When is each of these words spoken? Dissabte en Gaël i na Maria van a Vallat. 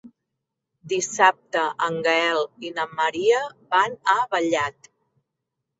Dissabte 0.93 1.65
en 1.89 1.99
Gaël 2.09 2.43
i 2.71 2.75
na 2.81 2.89
Maria 3.03 3.47
van 3.77 3.99
a 4.17 4.19
Vallat. 4.35 4.93